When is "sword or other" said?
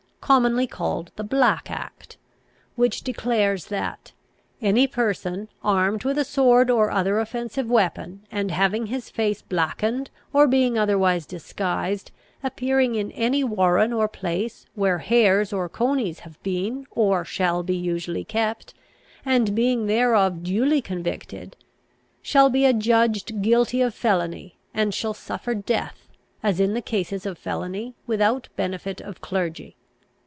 6.23-7.19